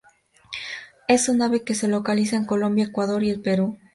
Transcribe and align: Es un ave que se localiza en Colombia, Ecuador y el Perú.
Es 1.07 1.29
un 1.29 1.43
ave 1.43 1.63
que 1.63 1.75
se 1.75 1.87
localiza 1.87 2.35
en 2.35 2.45
Colombia, 2.47 2.85
Ecuador 2.85 3.21
y 3.23 3.29
el 3.29 3.39
Perú. 3.39 3.77